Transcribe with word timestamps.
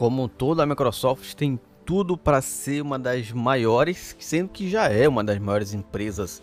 como 0.00 0.30
todo, 0.30 0.62
a 0.62 0.66
Microsoft 0.66 1.34
tem 1.34 1.60
tudo 1.84 2.16
para 2.16 2.40
ser 2.40 2.80
uma 2.80 2.98
das 2.98 3.32
maiores, 3.32 4.16
sendo 4.18 4.48
que 4.48 4.66
já 4.70 4.88
é 4.88 5.06
uma 5.06 5.22
das 5.22 5.38
maiores 5.38 5.74
empresas 5.74 6.42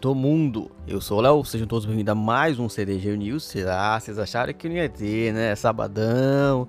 do 0.00 0.14
mundo. 0.14 0.70
Eu 0.86 1.00
sou 1.00 1.18
o 1.18 1.20
Léo, 1.20 1.44
sejam 1.44 1.66
todos 1.66 1.84
bem-vindos 1.84 2.12
a 2.12 2.14
mais 2.14 2.60
um 2.60 2.68
CDG 2.68 3.16
News. 3.16 3.56
Ah, 3.68 3.98
vocês 3.98 4.20
acharam 4.20 4.54
que 4.54 4.68
não 4.68 4.76
ia 4.76 4.88
ter, 4.88 5.32
né? 5.32 5.52
Sabadão, 5.56 6.68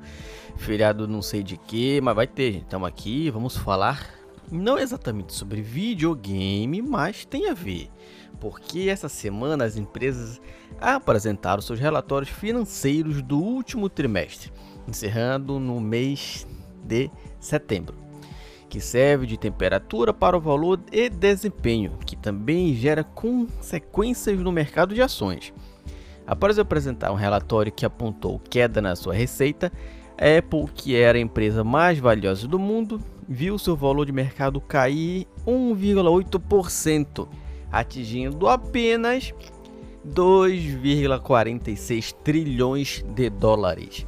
feriado 0.58 1.08
não 1.08 1.22
sei 1.22 1.44
de 1.44 1.56
que, 1.56 2.02
mas 2.02 2.16
vai 2.16 2.26
ter, 2.26 2.54
gente. 2.54 2.64
Estamos 2.64 2.88
aqui, 2.88 3.30
vamos 3.30 3.56
falar 3.56 4.04
não 4.52 4.80
exatamente 4.80 5.34
sobre 5.34 5.62
videogame, 5.62 6.82
mas 6.82 7.26
tem 7.26 7.48
a 7.48 7.54
ver. 7.54 7.92
Porque 8.40 8.88
essa 8.90 9.08
semana 9.08 9.66
as 9.66 9.78
empresas 9.78 10.42
apresentaram 10.82 11.62
seus 11.62 11.80
relatórios 11.80 12.32
financeiros 12.32 13.22
do 13.22 13.40
último 13.40 13.88
trimestre, 13.88 14.52
encerrando 14.88 15.60
no 15.60 15.80
mês 15.80 16.48
de 16.84 17.10
setembro, 17.40 17.96
que 18.70 18.80
serve 18.80 19.26
de 19.26 19.38
temperatura 19.38 20.14
para 20.14 20.38
o 20.38 20.42
valor 20.42 20.80
e 20.92 21.10
desempenho, 21.10 21.98
que 22.06 22.16
também 22.16 22.76
gera 22.76 23.04
consequências 23.04 24.40
no 24.40 24.52
mercado 24.52 24.94
de 24.94 25.02
ações. 25.02 25.52
Após 26.26 26.58
apresentar 26.58 27.12
um 27.12 27.16
relatório 27.16 27.72
que 27.72 27.86
apontou 27.86 28.40
queda 28.40 28.82
na 28.82 28.96
sua 28.96 29.14
receita, 29.14 29.72
a 30.18 30.38
Apple, 30.38 30.68
que 30.74 30.96
era 30.96 31.18
a 31.18 31.22
empresa 31.22 31.64
mais 31.64 32.00
valiosa 32.00 32.48
do 32.48 32.60
mundo, 32.60 33.00
viu 33.28 33.58
seu 33.58 33.76
valor 33.76 34.06
de 34.06 34.12
mercado 34.12 34.62
cair 34.62 35.28
1,8%, 35.46 37.28
atingindo 37.72 38.48
apenas 38.48 39.34
2,46 40.08 42.14
trilhões 42.24 43.04
de 43.16 43.30
dólares. 43.30 44.06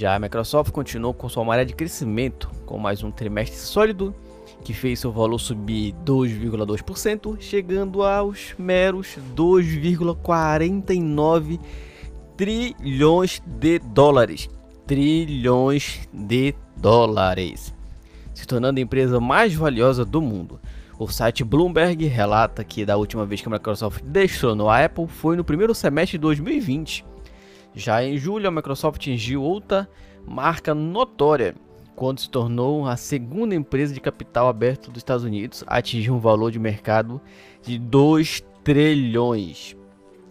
Já 0.00 0.14
a 0.14 0.18
Microsoft 0.18 0.72
continuou 0.72 1.12
com 1.12 1.28
sua 1.28 1.44
maré 1.44 1.62
de 1.62 1.74
crescimento, 1.74 2.50
com 2.64 2.78
mais 2.78 3.02
um 3.02 3.10
trimestre 3.10 3.58
sólido, 3.58 4.14
que 4.64 4.72
fez 4.72 4.98
seu 4.98 5.12
valor 5.12 5.38
subir 5.38 5.92
2,2%, 6.06 7.36
chegando 7.38 8.02
aos 8.02 8.54
meros 8.58 9.18
2,49 9.36 11.60
trilhões 12.34 13.42
de 13.44 13.78
dólares. 13.78 14.48
Trilhões 14.86 16.08
de 16.10 16.54
dólares 16.78 17.74
se 18.32 18.46
tornando 18.46 18.80
a 18.80 18.82
empresa 18.82 19.20
mais 19.20 19.54
valiosa 19.54 20.02
do 20.02 20.22
mundo. 20.22 20.58
O 20.98 21.08
site 21.08 21.44
Bloomberg 21.44 22.06
relata 22.06 22.64
que 22.64 22.86
da 22.86 22.96
última 22.96 23.26
vez 23.26 23.42
que 23.42 23.48
a 23.48 23.50
Microsoft 23.50 24.02
destronou 24.02 24.70
a 24.70 24.82
Apple 24.82 25.08
foi 25.08 25.36
no 25.36 25.44
primeiro 25.44 25.74
semestre 25.74 26.16
de 26.16 26.22
2020. 26.22 27.09
Já 27.74 28.04
em 28.04 28.16
julho, 28.16 28.48
a 28.48 28.50
Microsoft 28.50 28.96
atingiu 28.96 29.42
outra 29.42 29.88
marca 30.26 30.74
notória 30.74 31.54
quando 31.94 32.20
se 32.20 32.30
tornou 32.30 32.86
a 32.86 32.96
segunda 32.96 33.54
empresa 33.54 33.92
de 33.92 34.00
capital 34.00 34.48
aberto 34.48 34.90
dos 34.90 35.00
Estados 35.00 35.24
Unidos 35.24 35.62
a 35.66 35.76
atingir 35.76 36.10
um 36.10 36.18
valor 36.18 36.50
de 36.50 36.58
mercado 36.58 37.20
de 37.62 37.78
2 37.78 38.42
trilhões. 38.64 39.76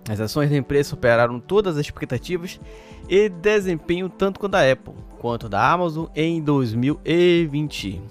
As 0.09 0.19
ações 0.19 0.49
da 0.49 0.57
empresa 0.57 0.89
superaram 0.89 1.39
todas 1.39 1.77
as 1.77 1.85
expectativas 1.85 2.59
e 3.07 3.29
desempenho 3.29 4.09
tanto 4.09 4.39
quanto 4.39 4.51
da 4.51 4.71
Apple 4.71 4.93
quanto 5.19 5.49
da 5.49 5.71
Amazon 5.71 6.07
em 6.15 6.41
2020. 6.41 8.01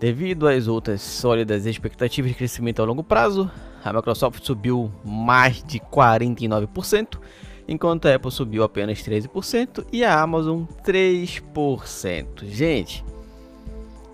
Devido 0.00 0.48
às 0.48 0.66
outras 0.66 1.02
sólidas 1.02 1.66
expectativas 1.66 2.30
de 2.30 2.36
crescimento 2.36 2.80
a 2.80 2.84
longo 2.84 3.04
prazo, 3.04 3.50
a 3.84 3.92
Microsoft 3.92 4.42
subiu 4.44 4.90
mais 5.04 5.62
de 5.62 5.78
49%, 5.78 7.18
enquanto 7.66 8.06
a 8.06 8.14
Apple 8.14 8.30
subiu 8.30 8.62
apenas 8.62 8.98
13% 8.98 9.86
e 9.92 10.04
a 10.04 10.20
Amazon 10.20 10.62
3%. 10.84 12.44
Gente, 12.44 13.04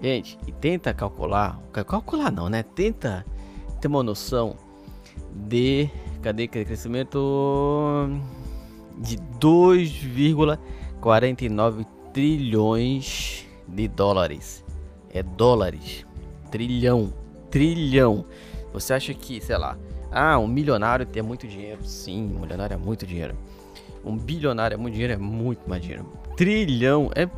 gente, 0.03 0.39
e 0.47 0.53
tenta 0.53 0.95
calcular, 0.95 1.61
calcular 1.87 2.31
não, 2.31 2.49
né? 2.49 2.63
Tenta 2.63 3.27
ter 3.81 3.89
uma 3.89 4.03
noção 4.03 4.57
de 5.35 5.91
cadê 6.23 6.49
crescimento 6.49 8.09
de 8.99 9.17
2,49 9.41 11.87
trilhões 12.13 13.47
de 13.67 13.89
dólares. 13.89 14.63
É 15.11 15.23
dólares. 15.23 16.05
Trilhão. 16.51 17.15
Trilhão. 17.51 18.27
Você 18.73 18.93
acha 18.93 19.15
que, 19.15 19.41
sei 19.41 19.57
lá, 19.57 19.79
ah, 20.11 20.39
um 20.39 20.47
milionário 20.47 21.05
tem 21.05 21.23
muito 21.23 21.47
dinheiro? 21.47 21.85
Sim, 21.85 22.35
um 22.37 22.41
milionário 22.41 22.75
é 22.75 22.77
muito 22.77 23.07
dinheiro. 23.07 23.37
Um 24.05 24.17
bilionário 24.17 24.75
é 24.75 24.79
muito 24.79 24.95
dinheiro, 24.95 25.13
é 25.13 25.17
muito 25.17 25.69
mais 25.69 25.83
dinheiro. 25.83 26.07
Trilhão 26.37 27.11
é. 27.15 27.29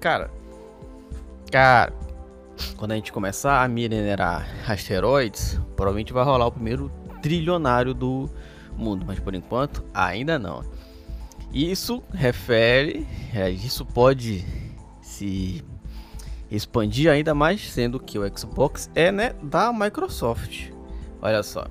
Cara. 0.00 0.30
Cara. 1.50 1.92
Quando 2.76 2.92
a 2.92 2.94
gente 2.94 3.12
começar 3.12 3.62
a 3.62 3.68
minerar 3.68 4.48
asteroides, 4.66 5.60
provavelmente 5.76 6.12
vai 6.12 6.24
rolar 6.24 6.46
o 6.46 6.52
primeiro 6.52 6.90
trilionário 7.20 7.92
do 7.92 8.30
mundo. 8.76 9.04
Mas 9.06 9.20
por 9.20 9.34
enquanto, 9.34 9.84
ainda 9.92 10.38
não. 10.38 10.64
Isso 11.52 12.02
refere, 12.12 13.06
é, 13.34 13.50
isso 13.50 13.84
pode 13.84 14.44
se 15.00 15.62
expandir 16.50 17.10
ainda 17.10 17.34
mais, 17.34 17.70
sendo 17.70 18.00
que 18.00 18.18
o 18.18 18.38
Xbox 18.38 18.90
é 18.94 19.12
né, 19.12 19.34
da 19.42 19.72
Microsoft. 19.72 20.70
Olha 21.20 21.42
só. 21.42 21.66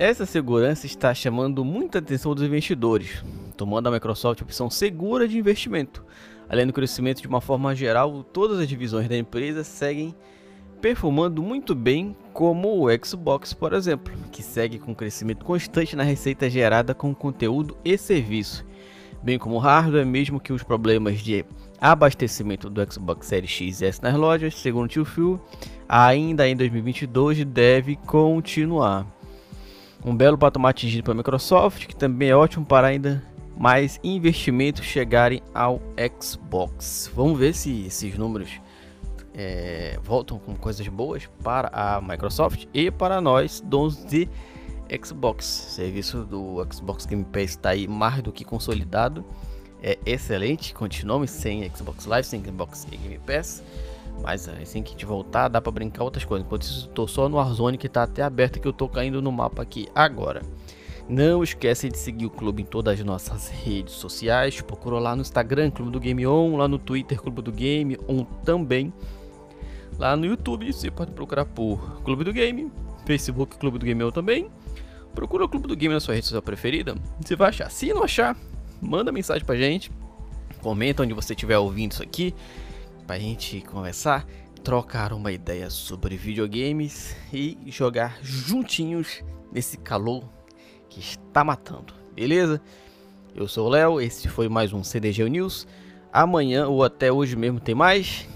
Essa 0.00 0.24
segurança 0.24 0.86
está 0.86 1.12
chamando 1.12 1.64
muita 1.64 1.98
atenção 1.98 2.32
dos 2.32 2.44
investidores, 2.44 3.20
tomando 3.56 3.88
a 3.88 3.90
Microsoft 3.90 4.40
opção 4.40 4.70
segura 4.70 5.26
de 5.26 5.36
investimento. 5.36 6.04
Além 6.48 6.68
do 6.68 6.72
crescimento 6.72 7.20
de 7.20 7.26
uma 7.26 7.40
forma 7.40 7.74
geral, 7.74 8.22
todas 8.22 8.60
as 8.60 8.68
divisões 8.68 9.08
da 9.08 9.18
empresa 9.18 9.64
seguem 9.64 10.14
performando 10.80 11.42
muito 11.42 11.74
bem, 11.74 12.16
como 12.32 12.80
o 12.80 13.04
Xbox, 13.04 13.52
por 13.52 13.72
exemplo, 13.72 14.14
que 14.30 14.40
segue 14.40 14.78
com 14.78 14.94
crescimento 14.94 15.44
constante 15.44 15.96
na 15.96 16.04
receita 16.04 16.48
gerada 16.48 16.94
com 16.94 17.12
conteúdo 17.12 17.76
e 17.84 17.98
serviço, 17.98 18.64
bem 19.20 19.36
como 19.36 19.56
o 19.56 19.58
hardware, 19.58 20.06
mesmo 20.06 20.38
que 20.38 20.52
os 20.52 20.62
problemas 20.62 21.18
de 21.18 21.44
abastecimento 21.80 22.70
do 22.70 22.92
Xbox 22.92 23.26
Series 23.26 23.50
X 23.50 23.80
e 23.80 23.86
S 23.86 24.00
nas 24.00 24.14
lojas, 24.14 24.54
segundo 24.54 24.84
o 24.84 24.88
Tio 24.88 25.04
Phil, 25.04 25.40
ainda 25.88 26.48
em 26.48 26.54
2022 26.54 27.44
deve 27.44 27.96
continuar. 27.96 29.17
Um 30.04 30.16
belo 30.16 30.38
patamar 30.38 30.70
atingido 30.70 31.04
pela 31.04 31.16
Microsoft, 31.16 31.86
que 31.86 31.96
também 31.96 32.30
é 32.30 32.36
ótimo 32.36 32.64
para 32.64 32.86
ainda 32.86 33.22
mais 33.58 33.98
investimentos 34.04 34.84
chegarem 34.84 35.42
ao 35.52 35.80
Xbox. 36.20 37.10
Vamos 37.14 37.38
ver 37.38 37.52
se 37.52 37.86
esses 37.86 38.16
números 38.16 38.48
é, 39.34 39.98
voltam 40.02 40.38
com 40.38 40.54
coisas 40.54 40.86
boas 40.86 41.28
para 41.42 41.68
a 41.72 42.00
Microsoft 42.00 42.66
e 42.72 42.90
para 42.90 43.20
nós, 43.20 43.60
donos 43.60 44.04
de 44.04 44.28
Xbox. 45.04 45.44
O 45.44 45.70
serviço 45.72 46.24
do 46.24 46.64
Xbox 46.72 47.04
Game 47.04 47.24
Pass 47.24 47.50
está 47.50 47.70
aí 47.70 47.88
mais 47.88 48.22
do 48.22 48.32
que 48.32 48.44
consolidado. 48.44 49.24
É 49.82 49.98
excelente, 50.06 50.72
continuamos 50.72 51.30
sem 51.30 51.68
Xbox 51.74 52.06
Live, 52.06 52.26
sem 52.26 52.44
Xbox 52.44 52.84
Game 52.84 53.18
Pass. 53.18 53.62
Mas 54.22 54.48
assim 54.48 54.82
que 54.82 54.90
a 54.90 54.92
gente 54.92 55.06
voltar, 55.06 55.48
dá 55.48 55.60
para 55.60 55.72
brincar 55.72 56.04
outras 56.04 56.24
coisas. 56.24 56.46
Enquanto 56.46 56.62
isso, 56.62 56.88
estou 56.88 57.06
só 57.06 57.28
no 57.28 57.36
Warzone 57.36 57.78
que 57.78 57.86
está 57.86 58.02
até 58.02 58.22
aberto, 58.22 58.60
que 58.60 58.66
eu 58.66 58.72
estou 58.72 58.88
caindo 58.88 59.22
no 59.22 59.32
mapa 59.32 59.62
aqui 59.62 59.88
agora. 59.94 60.42
Não 61.08 61.42
esquece 61.42 61.88
de 61.88 61.96
seguir 61.96 62.26
o 62.26 62.30
clube 62.30 62.62
em 62.62 62.66
todas 62.66 62.98
as 62.98 63.04
nossas 63.04 63.48
redes 63.48 63.94
sociais. 63.94 64.60
Procura 64.60 64.98
lá 64.98 65.16
no 65.16 65.22
Instagram, 65.22 65.70
Clube 65.70 65.90
do 65.90 66.00
Game 66.00 66.26
On, 66.26 66.56
lá 66.56 66.68
no 66.68 66.78
Twitter, 66.78 67.18
Clube 67.18 67.40
do 67.40 67.50
Game 67.50 67.96
On 68.06 68.24
também. 68.44 68.92
Lá 69.98 70.16
no 70.16 70.26
YouTube 70.26 70.70
você 70.72 70.90
pode 70.90 71.10
procurar 71.10 71.44
por 71.44 72.02
Clube 72.04 72.24
do 72.24 72.32
Game, 72.32 72.70
Facebook 73.04 73.56
Clube 73.56 73.78
do 73.78 73.86
Game 73.86 74.00
eu 74.00 74.12
também. 74.12 74.50
Procura 75.14 75.44
o 75.44 75.48
Clube 75.48 75.66
do 75.66 75.74
Game 75.74 75.92
na 75.92 75.98
sua 75.98 76.14
rede 76.14 76.26
social 76.26 76.42
preferida, 76.42 76.94
você 77.20 77.34
vai 77.34 77.48
achar. 77.48 77.70
Se 77.70 77.92
não 77.92 78.04
achar, 78.04 78.36
manda 78.80 79.10
mensagem 79.10 79.44
pra 79.44 79.56
gente, 79.56 79.90
comenta 80.60 81.02
onde 81.02 81.12
você 81.14 81.32
estiver 81.32 81.58
ouvindo 81.58 81.92
isso 81.92 82.02
aqui, 82.02 82.32
pra 83.08 83.18
gente 83.18 83.62
conversar, 83.62 84.26
trocar 84.62 85.14
uma 85.14 85.32
ideia 85.32 85.70
sobre 85.70 86.14
videogames 86.14 87.16
e 87.32 87.56
jogar 87.66 88.18
juntinhos 88.20 89.24
nesse 89.50 89.78
calor 89.78 90.22
que 90.90 91.00
está 91.00 91.42
matando, 91.42 91.94
beleza? 92.14 92.60
Eu 93.34 93.48
sou 93.48 93.66
o 93.66 93.70
Léo, 93.70 93.98
esse 93.98 94.28
foi 94.28 94.46
mais 94.46 94.74
um 94.74 94.84
CDG 94.84 95.26
News. 95.26 95.66
Amanhã 96.12 96.68
ou 96.68 96.84
até 96.84 97.10
hoje 97.10 97.34
mesmo 97.34 97.58
tem 97.58 97.74
mais. 97.74 98.28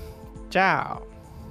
Tchau! 0.48 1.11